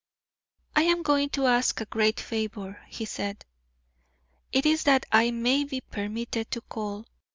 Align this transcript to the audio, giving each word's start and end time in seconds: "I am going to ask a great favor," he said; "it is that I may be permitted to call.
"I 0.75 0.81
am 0.81 1.03
going 1.03 1.29
to 1.29 1.45
ask 1.45 1.79
a 1.79 1.85
great 1.85 2.19
favor," 2.19 2.81
he 2.87 3.05
said; 3.05 3.45
"it 4.51 4.65
is 4.65 4.81
that 4.85 5.05
I 5.11 5.29
may 5.29 5.63
be 5.63 5.79
permitted 5.81 6.49
to 6.49 6.61
call. 6.61 7.05